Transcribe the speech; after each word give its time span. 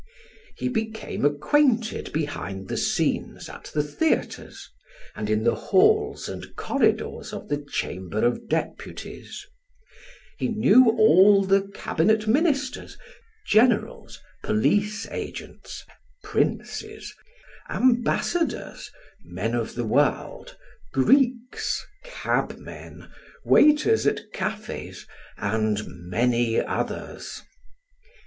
He 0.57 0.67
became 0.67 1.23
acquainted 1.25 2.11
behind 2.11 2.69
the 2.69 2.75
scenes 2.77 3.47
at 3.47 3.65
the 3.71 3.83
theaters, 3.83 4.67
and 5.15 5.29
in 5.29 5.43
the 5.43 5.53
halls 5.53 6.27
and 6.27 6.55
corridors 6.55 7.31
of 7.31 7.49
the 7.49 7.59
chamber 7.71 8.25
of 8.25 8.49
deputies; 8.49 9.45
he 10.39 10.47
knew 10.47 10.89
all 10.97 11.43
the 11.43 11.61
cabinet 11.75 12.25
ministers, 12.25 12.97
generals, 13.45 14.19
police 14.41 15.07
agents, 15.09 15.85
princes, 16.23 17.13
ambassadors, 17.69 18.89
men 19.23 19.53
of 19.53 19.75
the 19.75 19.85
world, 19.85 20.57
Greeks, 20.93 21.85
cabmen, 22.03 23.07
waiters 23.45 24.07
at 24.07 24.31
cafes, 24.33 25.05
and 25.37 25.79
many 25.87 26.59
others. 26.59 27.43